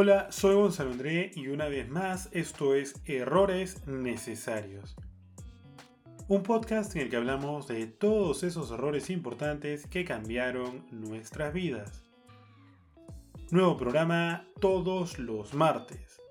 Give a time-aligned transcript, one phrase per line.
[0.00, 4.94] Hola, soy Gonzalo André y una vez más esto es Errores Necesarios.
[6.28, 12.04] Un podcast en el que hablamos de todos esos errores importantes que cambiaron nuestras vidas.
[13.50, 16.22] Nuevo programa todos los martes.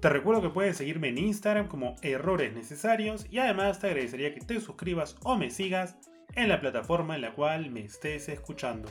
[0.00, 4.40] Te recuerdo que puedes seguirme en Instagram como Errores Necesarios y además te agradecería que
[4.40, 5.96] te suscribas o me sigas
[6.36, 8.88] en la plataforma en la cual me estés escuchando.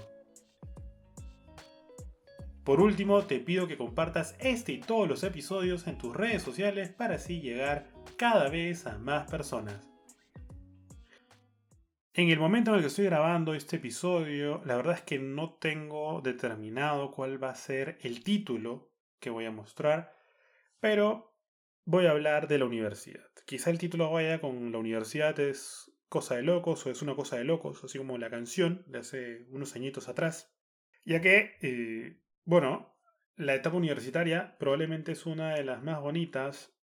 [2.67, 6.89] Por último, te pido que compartas este y todos los episodios en tus redes sociales
[6.89, 9.89] para así llegar cada vez a más personas.
[12.13, 15.53] En el momento en el que estoy grabando este episodio, la verdad es que no
[15.53, 20.13] tengo determinado cuál va a ser el título que voy a mostrar,
[20.81, 21.39] pero
[21.85, 23.29] voy a hablar de la universidad.
[23.45, 27.37] Quizá el título vaya con la universidad es cosa de locos o es una cosa
[27.37, 30.53] de locos, así como la canción de hace unos añitos atrás,
[31.05, 32.97] ya que eh, bueno,
[33.35, 36.73] la etapa universitaria probablemente es una de las más bonitas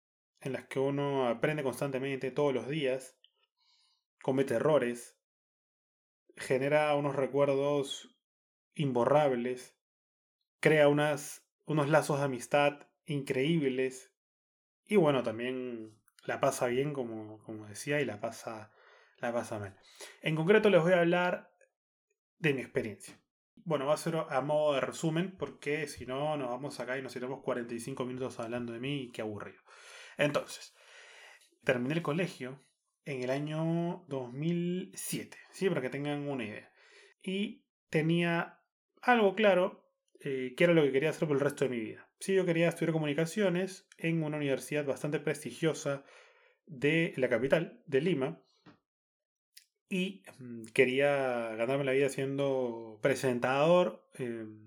[0.42, 3.18] en las que uno aprende constantemente todos los días,
[4.22, 5.18] comete errores,
[6.36, 8.14] genera unos recuerdos
[8.74, 9.74] imborrables,
[10.60, 14.12] crea unas, unos lazos de amistad increíbles
[14.84, 18.70] y bueno, también la pasa bien como, como decía y la pasa,
[19.16, 19.74] la pasa mal.
[20.20, 21.56] En concreto les voy a hablar
[22.38, 23.18] de mi experiencia.
[23.64, 27.02] Bueno, va a ser a modo de resumen, porque si no, nos vamos acá y
[27.02, 29.62] nos iremos 45 minutos hablando de mí y qué aburrido.
[30.18, 30.74] Entonces,
[31.64, 32.60] terminé el colegio
[33.06, 35.70] en el año 2007, ¿sí?
[35.70, 36.70] Para que tengan una idea.
[37.22, 38.60] Y tenía
[39.00, 39.88] algo claro,
[40.20, 42.06] eh, que era lo que quería hacer por el resto de mi vida.
[42.20, 46.04] Sí, yo quería estudiar comunicaciones en una universidad bastante prestigiosa
[46.66, 48.43] de la capital, de Lima,
[49.94, 54.58] y mm, quería ganarme la vida siendo presentador em,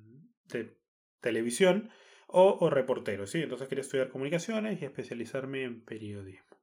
[0.45, 0.77] de
[1.19, 1.89] televisión
[2.27, 3.41] o, reportero, ¿sí?
[3.41, 6.57] Entonces quería estudiar comunicaciones y especializarme en periodismo.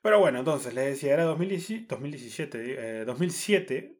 [0.00, 3.98] Pero bueno, entonces les decía, era 2017, 2007,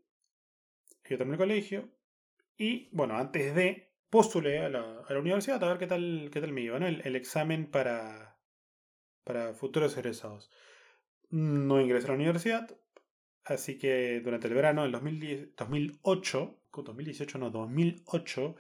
[1.10, 1.90] yo terminé el colegio
[2.56, 6.62] y bueno, antes de postulé a la, universidad a ver qué tal, qué tal me
[6.62, 6.86] iba, ¿no?
[6.86, 8.38] el, el examen para,
[9.24, 10.50] para futuros egresados.
[11.28, 12.80] No ingresé a la universidad,
[13.50, 18.54] Así que durante el verano del 2008, 2018 no, 2008,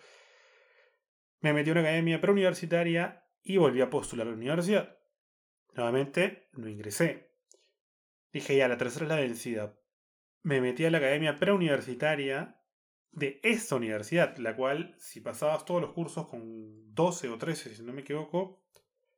[1.42, 4.98] me metí a una academia preuniversitaria y volví a postular a la universidad.
[5.76, 7.30] Nuevamente no ingresé.
[8.32, 9.78] Dije ya, la tercera es la densidad.
[10.42, 12.60] Me metí a la academia preuniversitaria
[13.12, 17.82] de esta universidad, la cual, si pasabas todos los cursos con 12 o 13, si
[17.84, 18.64] no me equivoco,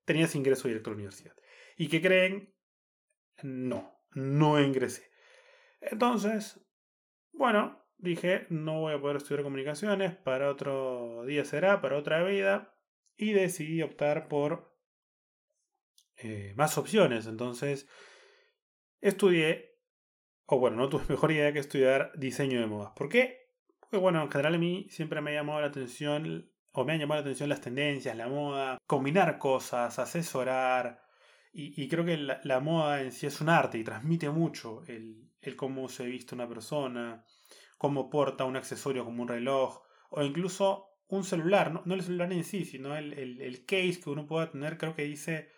[0.04, 1.34] tenías ingreso directo a la universidad.
[1.78, 2.54] ¿Y qué creen?
[3.42, 5.11] No, no ingresé.
[5.82, 6.60] Entonces,
[7.32, 12.74] bueno, dije, no voy a poder estudiar comunicaciones, para otro día será, para otra vida,
[13.16, 14.76] y decidí optar por
[16.16, 17.26] eh, más opciones.
[17.26, 17.88] Entonces,
[19.00, 19.76] estudié,
[20.46, 22.92] o bueno, no tuve mejor idea que estudiar diseño de modas.
[22.96, 23.50] ¿Por qué?
[23.80, 27.00] Porque bueno, en general a mí siempre me ha llamado la atención, o me han
[27.00, 31.02] llamado la atención las tendencias, la moda, combinar cosas, asesorar.
[31.54, 35.56] Y, creo que la, moda en sí es un arte y transmite mucho el, el
[35.56, 37.24] cómo se viste una persona,
[37.76, 42.44] cómo porta un accesorio como un reloj, o incluso un celular, no, el celular en
[42.44, 45.50] sí, sino el, el, case que uno pueda tener, creo que dice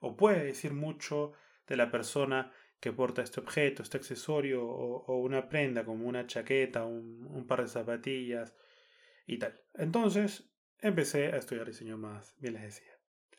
[0.00, 1.32] o puede decir mucho
[1.66, 6.84] de la persona que porta este objeto, este accesorio o, una prenda como una chaqueta,
[6.84, 8.54] un, un, par de zapatillas
[9.26, 9.60] y tal.
[9.74, 12.92] Entonces empecé a estudiar diseño más, bien les decía.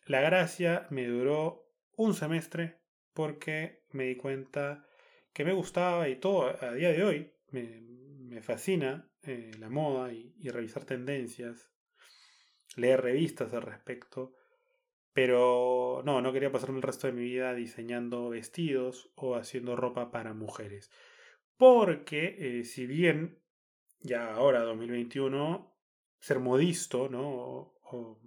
[0.05, 1.65] La gracia me duró
[1.95, 2.81] un semestre
[3.13, 4.85] porque me di cuenta
[5.33, 7.33] que me gustaba y todo a día de hoy.
[7.51, 11.69] Me, fascina eh, la moda y, revisar tendencias,
[12.75, 14.33] leer revistas al respecto.
[15.13, 20.11] Pero no, no quería pasarme el resto de mi vida diseñando vestidos o haciendo ropa
[20.11, 20.89] para mujeres.
[21.57, 23.39] Porque eh, si bien
[24.01, 25.71] ya ahora 2021
[26.19, 27.73] ser modisto, ¿no?
[27.83, 28.19] o,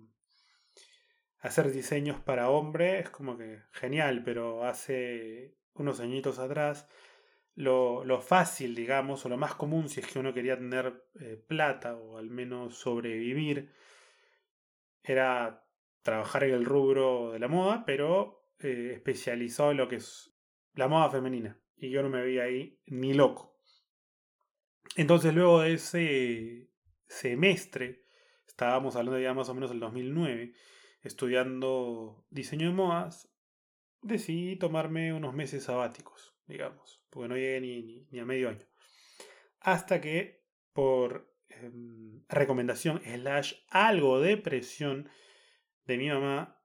[1.41, 6.88] hacer diseños para hombre es como que genial, pero hace unos añitos atrás,
[7.56, 11.96] lo, fácil, digamos, o lo más común si es que uno quería tener eh, plata
[11.96, 13.73] o al menos sobrevivir,
[15.02, 15.64] era
[16.02, 20.34] trabajar en el rubro de la moda, pero eh, especializado en lo que es
[20.75, 21.58] la moda femenina.
[21.76, 23.58] Y yo no me veía ahí ni loco.
[24.96, 26.70] Entonces luego de ese
[27.06, 28.05] semestre,
[28.46, 30.52] estábamos hablando ya más o menos del 2009,
[31.02, 33.31] estudiando diseño de modas,
[34.02, 37.60] decidí tomarme unos meses sabáticos, digamos, porque no llegué
[38.10, 38.66] ni, a medio año.
[39.60, 45.08] Hasta que, por em, recomendación, slash algo de presión
[45.84, 46.62] de mi mamá,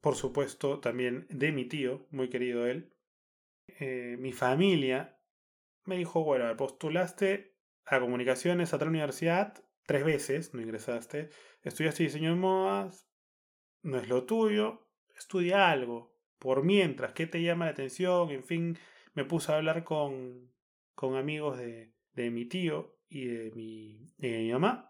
[0.00, 2.94] por supuesto también de mi tío, muy querido él,
[3.66, 5.20] eh, mi familia
[5.84, 11.30] me dijo, bueno, postulaste a comunicaciones a otra universidad tres veces, no ingresaste,
[11.62, 13.08] estudiaste diseño de modas,
[13.80, 14.86] no es lo tuyo,
[15.16, 18.30] estudia algo, por mientras, ¿qué te llama la atención?
[18.30, 18.78] En fin,
[19.14, 20.50] me puse a hablar con,
[20.94, 24.88] con amigos de, de mi tío y de mi, de mi mamá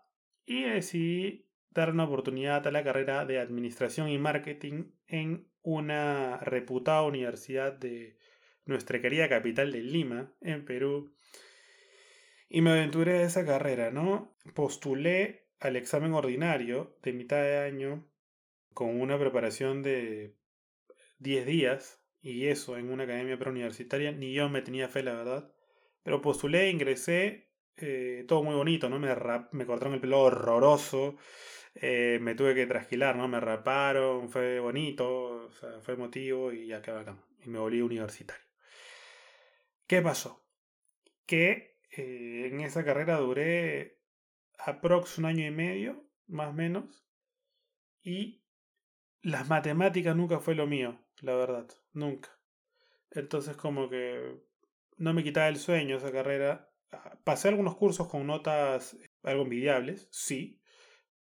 [0.48, 7.02] y decidí dar una oportunidad a la carrera de administración y marketing en una reputada
[7.02, 8.16] universidad de
[8.64, 11.14] nuestra querida capital de Lima, en Perú.
[12.48, 14.34] Y me aventuré a esa carrera, ¿no?
[14.54, 18.08] Postulé al examen ordinario de mitad de año
[18.72, 20.34] con una preparación de
[21.18, 24.12] 10 días y eso en una academia preuniversitaria.
[24.12, 25.52] Ni yo me tenía fe, la verdad.
[26.02, 28.98] Pero postulé, ingresé, eh, todo muy bonito, ¿no?
[28.98, 29.08] Me,
[29.52, 31.16] me cortaron el pelo horroroso.
[31.74, 33.28] Eh, me tuve que trasquilar, ¿no?
[33.28, 35.50] Me raparon, fue bonito,
[35.82, 37.16] fue emotivo y ya acá.
[37.44, 38.44] Y me volví universitario.
[39.86, 40.44] ¿Qué pasó?
[41.26, 44.00] Que eh, en esa carrera duré
[44.58, 47.06] aprox un año y medio, más o menos,
[48.02, 48.44] y
[49.22, 52.30] las matemáticas nunca fue lo mío, la verdad, nunca.
[53.10, 54.36] Entonces como que
[54.96, 56.70] no me quitaba el sueño esa carrera.
[57.24, 60.60] Pasé algunos cursos con notas algo envidiables, sí.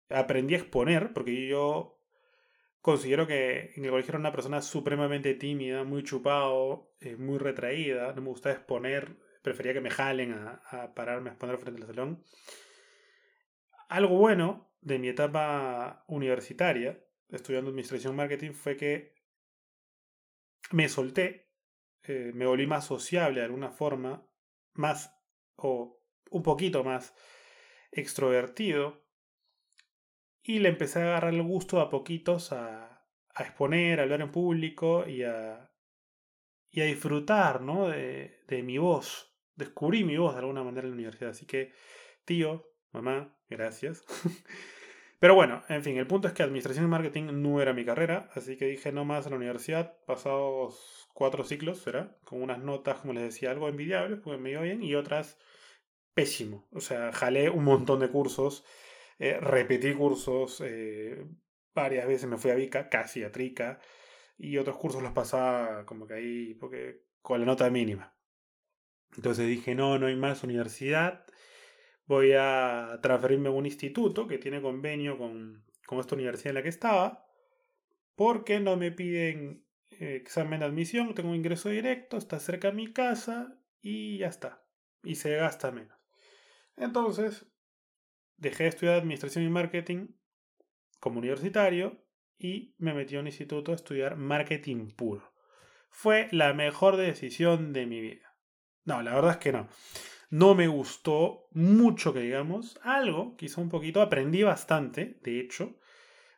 [0.10, 2.00] Aprendí a exponer, porque yo
[2.82, 8.14] considero que en el colegio era una persona supremamente tímida, muy chupado, eh, muy retraída,
[8.14, 12.24] no me gustaba exponer, prefería que me jalen a, pararme a exponer frente al salón.
[13.88, 17.00] Algo bueno de mi etapa universitaria,
[17.30, 19.14] estudiando administración marketing, fue que
[20.72, 21.52] me solté,
[22.04, 24.28] eh, me volví más sociable de alguna forma,
[24.74, 25.14] más
[25.56, 27.14] o un poquito más
[27.92, 29.06] extrovertido,
[30.44, 34.32] y le empecé a agarrar el gusto a poquitos a, a exponer, a hablar en
[34.32, 35.72] público y a,
[36.70, 37.90] y a disfrutar ¿no?
[37.90, 39.36] de, de mi voz.
[39.56, 41.32] Descubrí mi voz de alguna manera en la universidad.
[41.32, 41.74] Así que,
[42.26, 44.04] tío, mamá, gracias.
[45.22, 48.28] Pero bueno, en fin, el punto es que administración y marketing no era mi carrera,
[48.34, 52.98] así que dije no más en la universidad, pasados cuatro ciclos, será, con unas notas,
[53.02, 55.38] como les decía, algo envidiables, porque me iba bien, y otras
[56.16, 56.68] pésimo.
[56.72, 58.66] O sea, jalé un montón de cursos
[59.20, 61.24] eh, repetí cursos eh,
[61.76, 63.80] varias veces, me fui a Vica, casi a Trica,
[64.40, 68.18] y otros cursos los pasaba como que ahí, porque con la nota mínima.
[69.16, 71.28] Entonces dije, no, no hay más universidad,
[72.12, 76.64] voy a transferirme a un instituto que tiene convenio con, con esta universidad en la
[76.64, 77.26] que estaba,
[78.16, 82.74] porque no me piden eh, examen de admisión, tengo un ingreso directo, está cerca de
[82.74, 84.62] mi casa y ya está.
[85.04, 85.98] Y se gasta menos.
[86.76, 87.46] Entonces
[88.36, 90.08] dejé de estudiar administración y marketing
[91.00, 92.04] como universitario
[92.38, 95.32] y me metí a un instituto a estudiar marketing puro.
[95.90, 98.36] Fue la mejor decisión de mi vida.
[98.84, 99.70] No, la verdad es que no.
[100.32, 105.78] No me gustó mucho que digamos, algo, quizá un poquito, aprendí bastante, de hecho,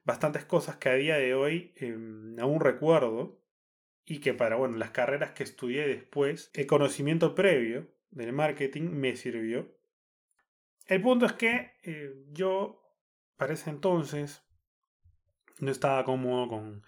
[0.03, 3.39] bastantes cosas que a día de hoy em, aún recuerdo
[4.03, 9.15] y que para bueno, las carreras que estudié después, el conocimiento previo del marketing me
[9.15, 9.73] sirvió
[10.87, 12.81] el punto es que eh, yo,
[13.37, 14.43] para ese entonces,
[15.59, 16.83] no estaba cómodo con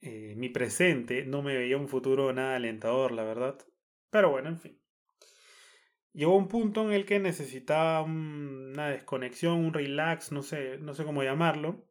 [0.00, 3.58] eh, mi presente, no me veía un futuro nada alentador, la verdad.
[4.10, 4.81] Pero bueno, en fin.
[6.12, 11.04] Llegó un punto en el que necesitaba una desconexión, un relax, no sé, no sé
[11.04, 11.86] cómo llamarlo.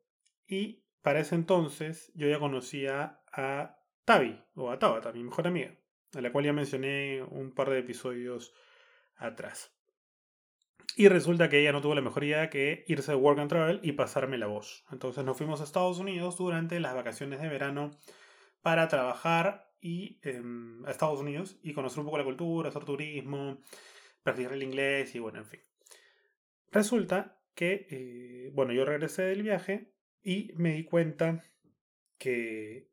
[0.47, 5.75] Y para ese entonces yo ya conocía a Tavi, o a Tabata, mi mejor amiga,
[6.15, 8.53] a la cual ya mencioné un par de episodios
[9.15, 9.75] atrás.
[10.95, 13.79] Y resulta que ella no tuvo la mejor idea que irse de Work and Travel
[13.81, 14.83] y pasarme la voz.
[14.91, 17.91] Entonces nos fuimos a Estados Unidos durante las vacaciones de verano
[18.61, 23.59] para trabajar y em, a Estados Unidos y conocer un poco la cultura, hacer turismo,
[24.23, 25.61] practicar el inglés y bueno, en fin.
[26.71, 31.43] Resulta que, eh, bueno, yo regresé del viaje y me di cuenta
[32.17, 32.89] que,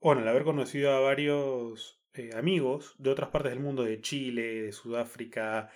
[0.00, 4.62] bueno, al haber conocido a varios eh, amigos de otras partes del mundo, de Chile,
[4.62, 5.70] de Sudáfrica,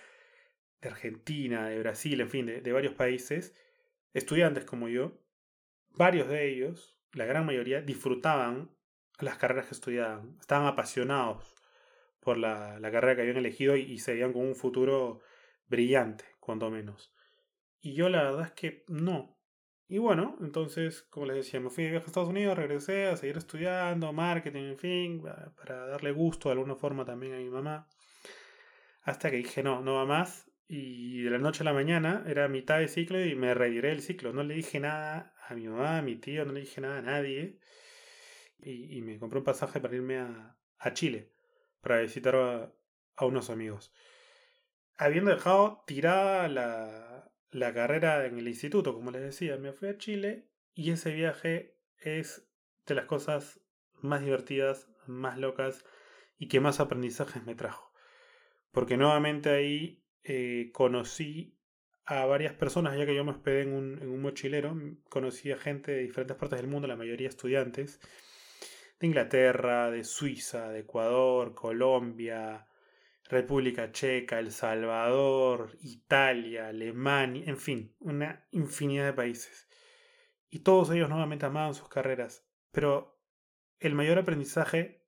[0.81, 3.55] de Argentina, de Brasil, en fin, de, varios países,
[4.13, 5.21] estudiantes como yo,
[5.91, 8.71] varios de ellos, la gran mayoría, disfrutaban
[9.19, 11.52] las carreras que estudiaban, estaban apasionados
[12.23, 15.21] por la, carrera que habían elegido y, se veían con un futuro
[15.67, 17.13] brillante, cuando menos.
[17.81, 19.37] Y yo la verdad es que no.
[19.87, 23.17] Y bueno, entonces, como les decía, me fui de viaje a Estados Unidos, regresé a
[23.17, 25.23] seguir estudiando, marketing, en fin,
[25.57, 27.87] para darle gusto de alguna forma también a mi mamá.
[29.03, 32.47] Hasta que dije, no, no va más, y de la noche a la mañana era
[32.47, 34.33] mitad de ciclo y me retiré del ciclo.
[34.33, 37.01] No le dije nada a mi mamá, a mi tío, no le dije nada a
[37.01, 37.59] nadie.
[38.59, 40.57] Y, me compré un pasaje para irme a,
[40.93, 41.32] Chile,
[41.83, 42.73] para visitar a,
[43.25, 43.93] unos amigos.
[44.97, 49.97] Habiendo dejado tirada la, la carrera en el instituto, como les decía, me fui a
[49.97, 52.47] Chile y ese viaje es
[52.87, 53.59] de las cosas
[54.01, 55.85] más divertidas, más locas
[56.37, 57.93] y que más aprendizajes me trajo.
[58.71, 61.59] Porque nuevamente ahí eh, conocí
[62.05, 64.75] a varias personas, ya que yo me hospedé en un, en un mochilero,
[65.09, 67.99] conocí a gente de diferentes partes del mundo, la mayoría estudiantes,
[68.99, 72.67] de Inglaterra, de Suiza, de Ecuador, Colombia,
[73.29, 79.67] República Checa, El Salvador, Italia, Alemania, en fin, una infinidad de países.
[80.49, 82.47] Y todos ellos nuevamente amaban sus carreras.
[82.71, 83.19] Pero
[83.79, 85.05] el mayor aprendizaje,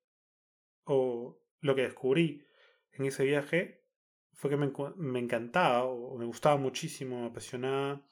[0.86, 2.46] o lo que descubrí
[2.92, 3.86] en ese viaje,
[4.34, 8.06] fue que me, encantaba o me gustaba muchísimo, me apasionaba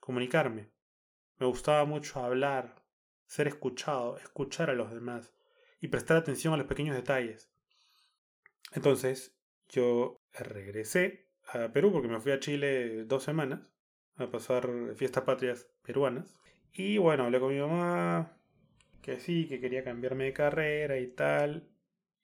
[0.00, 0.70] comunicarme.
[1.38, 2.79] Me gustaba mucho hablar,
[3.30, 5.32] ser escuchado, escuchar a los demás
[5.80, 7.48] y prestar atención a los pequeños detalles.
[8.72, 13.60] Entonces, yo regresé a Perú porque me fui a Chile dos semanas
[14.16, 16.34] a pasar fiestas patrias peruanas.
[16.72, 18.36] Y bueno, hablé con mi mamá
[19.00, 21.70] que sí, que quería cambiarme de carrera y tal.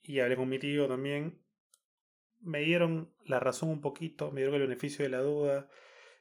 [0.03, 1.39] Y hablé con mi tío también
[2.41, 5.69] me dieron la razón un poquito, me dieron el beneficio de la duda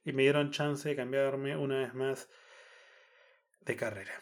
[0.04, 2.30] y me dieron chance de cambiarme una vez más
[3.62, 4.14] de carrera.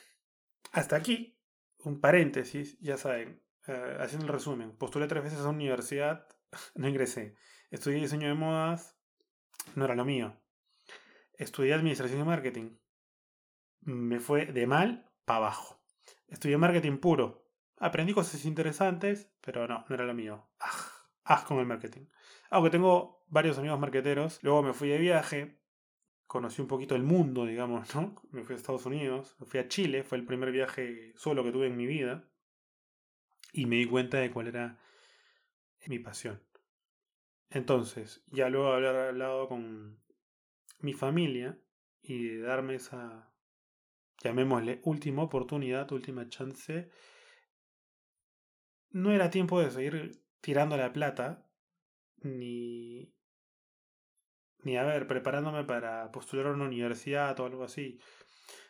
[0.74, 1.40] Hasta aquí,
[1.86, 6.28] un paréntesis, ya saben, eh, haciendo el resumen, postulé tres veces a una universidad,
[6.76, 7.36] no ingresé.
[7.72, 8.98] Estudié diseño de modas,
[9.76, 10.36] no era lo mío.
[11.38, 12.78] Estudié administración y marketing,
[13.82, 15.82] me fue de mal para abajo.
[16.28, 20.50] Estudié marketing puro, aprendí cosas interesantes, pero no, no era lo mío.
[20.60, 20.94] ¡Ah!
[21.26, 22.06] haz con el marketing.
[22.50, 25.63] Aunque tengo varios amigos marqueteros, luego me fui de viaje,
[26.34, 28.16] conocí un poquito el mundo, digamos, ¿no?
[28.32, 31.52] Me fui a Estados Unidos, me fui a Chile, fue el primer viaje solo que
[31.52, 32.28] tuve en mi vida,
[33.52, 34.80] y me di cuenta de cuál era
[35.86, 36.42] mi pasión.
[37.52, 40.02] Entonces, ya luego de haber hablado con
[40.80, 41.60] mi familia
[42.02, 43.32] y de darme esa,
[44.24, 46.90] llamémosle, última oportunidad, última chance,
[48.90, 51.48] no era tiempo de seguir tirando la plata,
[52.24, 53.14] ni,
[54.64, 58.00] ni a ver, preparándome para postular a una universidad o algo así.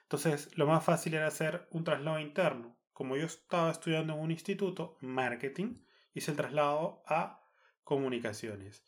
[0.03, 2.77] Entonces, lo más fácil era hacer un traslado interno.
[2.91, 5.83] Como yo estaba estudiando en un instituto, marketing,
[6.13, 7.49] hice el traslado a
[7.83, 8.85] comunicaciones.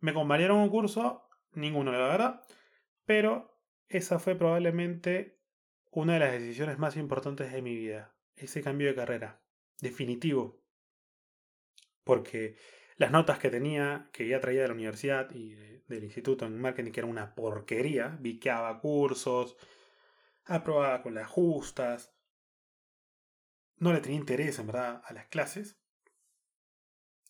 [0.00, 1.28] ¿Me convalieron un curso?
[1.52, 2.42] Ninguno, la verdad.
[3.04, 5.40] Pero esa fue probablemente
[5.90, 8.16] una de las decisiones más importantes de mi vida.
[8.34, 9.40] Ese cambio de carrera.
[9.80, 10.62] Definitivo
[12.04, 12.56] porque
[13.02, 16.92] las notas que tenía, que ya traía de la universidad y del instituto en marketing,
[16.92, 19.56] que era una porquería, viqueaba cursos,
[20.44, 22.14] aprobaba con las justas,
[23.78, 25.80] no le tenía interés en verdad a las clases,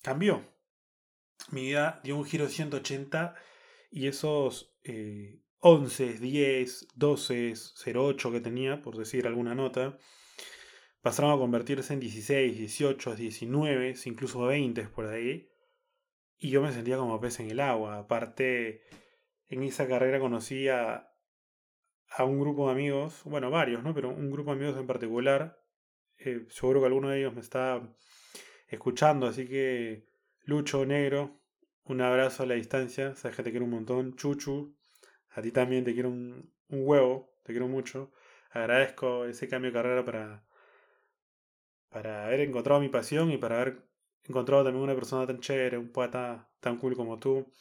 [0.03, 0.47] cambió.
[1.51, 3.35] Mi vida dio un giro de 180
[3.91, 4.77] y esos
[5.61, 7.55] 11, 10, 12,
[7.95, 9.97] 08 que tenía, por decir alguna nota,
[11.01, 15.49] pasaron a convertirse en 16, 18, 19, incluso 20 por ahí.
[16.43, 17.99] Y yo me sentía como pez en el agua.
[17.99, 18.83] Aparte,
[19.49, 21.09] en esa carrera conocí a,
[22.19, 23.95] un grupo de amigos, bueno, varios, ¿no?
[23.95, 25.63] Pero un grupo de amigos en particular.
[26.19, 27.81] Eh, seguro que alguno de ellos me está
[28.67, 30.09] escuchando, así que
[30.41, 31.41] Lucho Negro,
[31.85, 34.17] un abrazo a la distancia, sabes que te quiero un montón.
[34.17, 34.77] Chuchu,
[35.31, 38.11] a ti también te quiero un, un huevo, te quiero mucho.
[38.51, 40.45] Agradezco ese cambio de carrera para,
[41.89, 43.92] para haber encontrado mi pasión y para haber
[44.25, 47.53] encontrado también una persona tan chévere, un poeta tan cool como tú.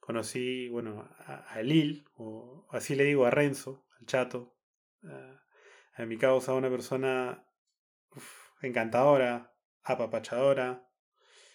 [0.00, 4.56] Conocí, bueno, a, Lil, o así le digo a Renzo, al chato.
[5.04, 7.44] A, mi causa, una persona
[8.62, 10.88] encantadora, apapachadora,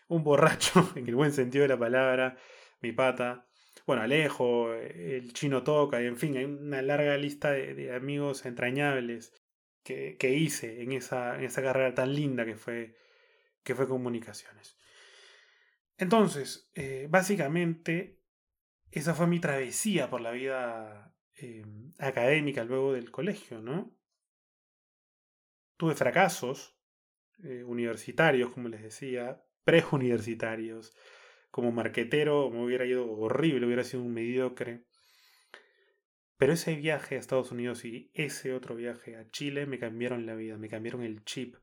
[0.10, 2.38] un borracho, en el buen sentido de la palabra,
[2.82, 3.48] mi pata.
[3.88, 9.43] Bueno, Alejo, el chino toca, y en fin, hay una larga lista de amigos entrañables
[9.84, 12.96] que, hice en esa, en esa, carrera tan linda que fue,
[13.63, 14.77] que fue comunicaciones.
[15.98, 18.20] Entonces, eh, básicamente,
[18.91, 21.65] esa fue mi travesía por la vida eh,
[22.00, 23.96] académica luego del colegio, ¿no?
[25.77, 26.77] Tuve fracasos
[27.43, 30.96] eh, universitarios, como les decía, preuniversitarios.
[31.51, 34.86] Como marquetero me hubiera ido horrible, hubiera sido un mediocre.
[36.38, 40.36] Pero ese viaje a Estados Unidos y ese otro viaje a Chile me cambiaron la
[40.36, 41.55] vida, me cambiaron el chip.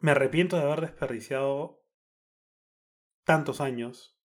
[0.00, 1.84] Me arrepiento de haber desperdiciado
[3.24, 4.18] tantos años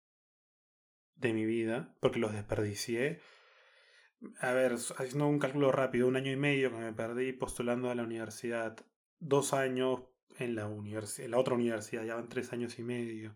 [1.15, 3.21] de mi vida, porque los desperdicié.
[4.39, 7.95] A ver, haciendo un cálculo rápido, un año y medio que me perdí postulando a
[7.95, 8.85] la universidad,
[9.17, 10.03] dos años
[10.37, 13.35] en la, la otra universidad, ya van tres años y medio,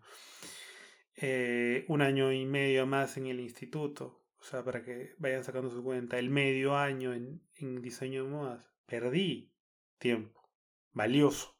[1.16, 5.70] eh, un año y medio más en el instituto, o sea, para que vayan sacando
[5.70, 9.52] su cuenta, el medio año en, en diseño de modas, perdí
[9.98, 10.48] tiempo,
[10.92, 11.57] valioso.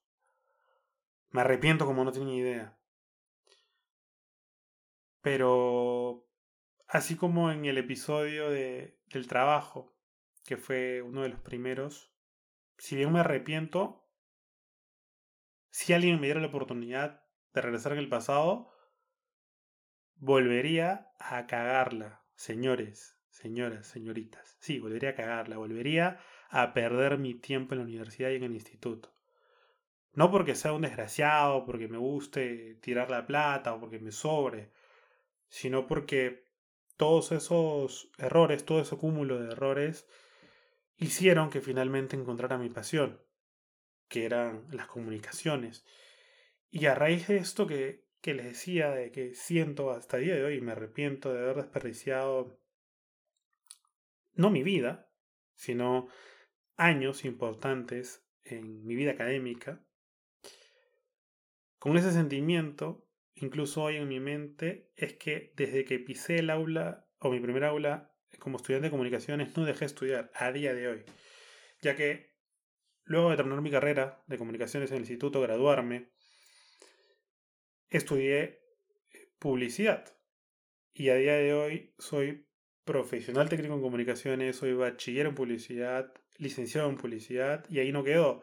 [1.30, 2.78] Me arrepiento como no tenía idea.
[5.20, 6.26] Pero,
[6.86, 9.94] así como en el episodio de, del trabajo,
[10.44, 12.14] que fue uno de los primeros,
[12.78, 14.08] si bien me arrepiento,
[15.70, 18.72] si alguien me diera la oportunidad de regresar en el pasado,
[20.16, 24.56] volvería a cagarla, señores, señoras, señoritas.
[24.60, 28.54] Sí, volvería a cagarla, volvería a perder mi tiempo en la universidad y en el
[28.54, 29.17] instituto.
[30.12, 34.70] No porque sea un desgraciado, porque me guste tirar la plata o porque me sobre,
[35.48, 36.48] sino porque
[36.96, 40.06] todos esos errores, todo ese cúmulo de errores,
[40.96, 43.22] hicieron que finalmente encontrara mi pasión,
[44.08, 45.84] que eran las comunicaciones.
[46.70, 50.34] Y a raíz de esto que, que les decía, de que siento hasta el día
[50.34, 52.60] de hoy, me arrepiento de haber desperdiciado
[54.34, 55.10] no mi vida,
[55.54, 56.08] sino
[56.76, 59.84] años importantes en mi vida académica,
[61.78, 67.06] con ese sentimiento, incluso hoy en mi mente, es que desde que pisé el aula,
[67.18, 70.88] o mi primer aula como estudiante de comunicaciones, no dejé de estudiar a día de
[70.88, 71.04] hoy.
[71.80, 72.34] Ya que
[73.04, 76.10] luego de terminar mi carrera de comunicaciones en el instituto, graduarme,
[77.88, 78.60] estudié
[79.38, 80.04] publicidad.
[80.92, 82.46] Y a día de hoy soy
[82.84, 88.42] profesional técnico en comunicaciones, soy bachiller en publicidad, licenciado en publicidad, y ahí no quedó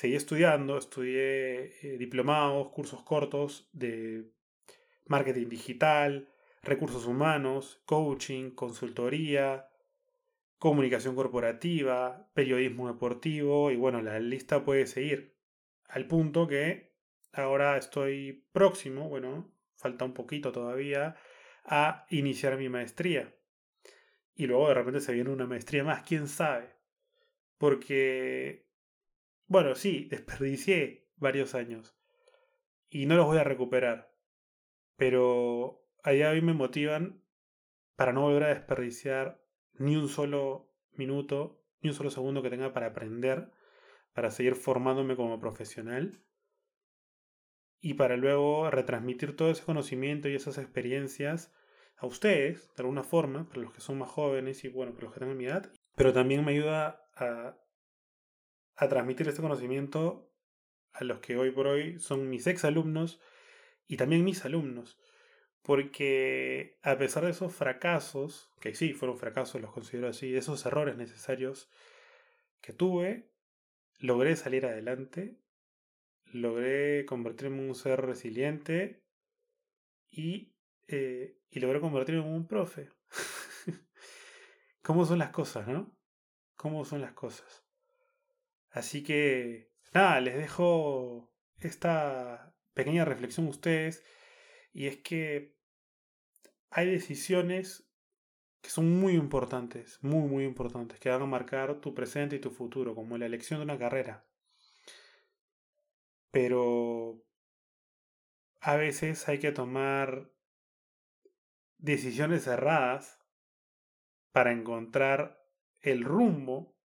[0.00, 4.32] seguí estudiando, estudié eh, diplomados, cursos cortos de
[5.04, 6.32] marketing digital,
[6.62, 9.68] recursos humanos, coaching, consultoría,
[10.56, 15.36] comunicación corporativa, periodismo deportivo y bueno, la lista puede seguir.
[15.84, 16.94] Al punto que
[17.34, 21.14] ahora estoy próximo, bueno, falta un poquito todavía,
[21.66, 23.36] a iniciar mi maestría.
[24.34, 26.74] Y luego de repente se viene una maestría más, quién sabe.
[27.58, 28.69] Porque
[29.50, 31.98] bueno, sí, desperdicié varios años.
[32.88, 34.14] Y no los voy a recuperar.
[34.96, 37.24] Pero allá hoy me motivan
[37.96, 39.42] para no volver a desperdiciar
[39.74, 43.50] ni un solo minuto, ni un solo segundo que tenga para aprender,
[44.12, 46.22] para seguir formándome como profesional
[47.80, 51.52] y para luego retransmitir todo ese conocimiento y esas experiencias
[51.96, 55.14] a ustedes, de alguna forma, para los que son más jóvenes y bueno, para los
[55.14, 57.59] que tengan mi edad, pero también me ayuda a
[58.80, 60.32] a transmitir este conocimiento
[60.92, 63.20] a los que hoy por hoy son mis ex alumnos
[63.86, 64.98] y también mis alumnos.
[65.60, 70.64] Porque a pesar de esos fracasos, que sí, fueron fracasos, los considero así, de esos
[70.64, 71.70] errores necesarios
[72.62, 73.30] que tuve,
[73.98, 75.38] logré salir adelante,
[76.24, 79.04] logré convertirme en un ser resiliente
[80.08, 80.54] y,
[80.88, 82.88] eh, y logré convertirme en un profe.
[84.82, 85.94] ¿Cómo son las cosas, no?
[86.56, 87.69] ¿Cómo son las cosas?
[88.70, 94.04] Así que, nada, les dejo esta pequeña reflexión a ustedes.
[94.72, 95.58] Y es que
[96.70, 97.90] hay decisiones
[98.60, 102.50] que son muy importantes, muy, muy importantes, que van a marcar tu presente y tu
[102.50, 104.26] futuro, como la elección de una carrera.
[106.30, 107.24] Pero
[108.60, 110.30] a veces hay que tomar
[111.78, 113.18] decisiones cerradas
[114.32, 115.42] para encontrar
[115.80, 116.79] el rumbo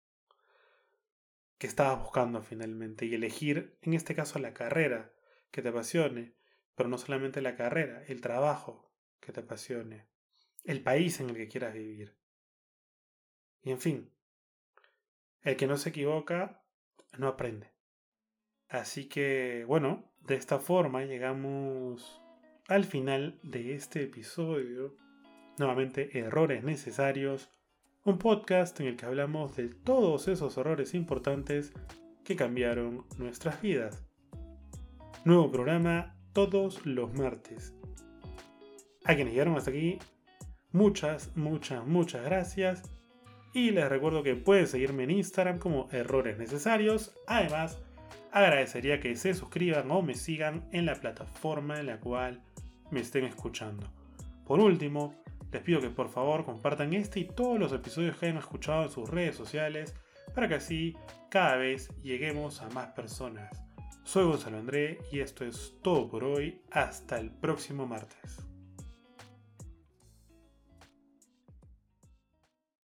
[1.59, 5.13] que estabas buscando finalmente y elegir, en este caso, la carrera
[5.51, 6.35] que te apasione,
[6.75, 10.09] pero no solamente la carrera, el trabajo que te apasione,
[10.65, 12.17] el país en el que quieras vivir.
[13.63, 14.13] Y en fin,
[15.43, 16.63] el que no se equivoca
[17.19, 17.73] no aprende.
[18.69, 22.21] Así que, bueno, de esta forma llegamos
[22.67, 24.97] al final de este episodio.
[25.59, 27.51] Nuevamente, errores necesarios
[28.05, 31.73] un podcast en el que hablamos de todos esos errores importantes
[32.23, 34.05] que cambiaron nuestras vidas.
[35.25, 37.75] Nuevo programa todos los martes.
[39.07, 39.99] A quienes llegaron hasta aquí,
[40.71, 42.83] muchas, muchas, muchas gracias.
[43.55, 47.17] Y les recuerdo que pueden seguirme en Instagram como Errores Necesarios.
[47.27, 47.79] Además,
[48.33, 52.43] agradecería que se suscriban o me sigan en la plataforma en la cual
[52.91, 53.87] me estén escuchando.
[54.45, 55.15] Por último,
[55.55, 58.91] les pido que por favor compartan este y todos los episodios que hayan escuchado en
[58.91, 59.95] sus redes sociales
[60.35, 60.97] para que así
[61.31, 63.63] cada vez lleguemos a más personas.
[64.03, 66.61] Soy Gonzalo André y esto es todo por hoy.
[66.73, 68.45] Hasta el próximo martes.